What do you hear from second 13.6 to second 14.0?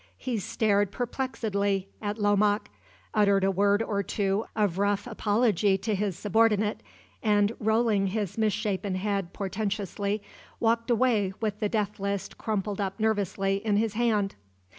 in his